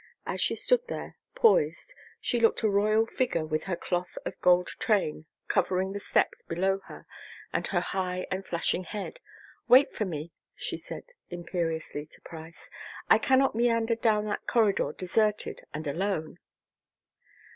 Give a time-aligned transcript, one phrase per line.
[0.25, 4.65] As she stood there, poised, she looked a royal figure with her cloth of gold
[4.79, 7.05] train covering the steps below her
[7.53, 9.19] and her high and flashing head.
[9.67, 12.71] "Wait for me," she said, imperiously to Price.
[13.11, 16.39] "I cannot meander down that corridor, deserted and alone."